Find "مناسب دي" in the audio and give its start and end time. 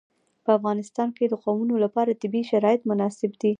2.89-3.49